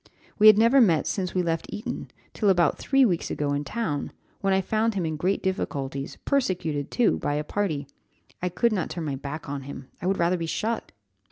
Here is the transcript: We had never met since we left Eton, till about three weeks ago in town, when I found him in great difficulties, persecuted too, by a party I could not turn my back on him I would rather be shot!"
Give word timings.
We 0.39 0.47
had 0.47 0.57
never 0.57 0.81
met 0.81 1.05
since 1.05 1.35
we 1.35 1.43
left 1.43 1.67
Eton, 1.69 2.09
till 2.33 2.49
about 2.49 2.79
three 2.79 3.05
weeks 3.05 3.29
ago 3.29 3.53
in 3.53 3.63
town, 3.63 4.11
when 4.39 4.51
I 4.51 4.59
found 4.59 4.95
him 4.95 5.05
in 5.05 5.15
great 5.15 5.43
difficulties, 5.43 6.17
persecuted 6.25 6.89
too, 6.89 7.19
by 7.19 7.35
a 7.35 7.43
party 7.43 7.85
I 8.41 8.49
could 8.49 8.73
not 8.73 8.89
turn 8.89 9.05
my 9.05 9.15
back 9.15 9.47
on 9.47 9.61
him 9.61 9.89
I 10.01 10.07
would 10.07 10.17
rather 10.17 10.37
be 10.37 10.47
shot!" 10.47 10.91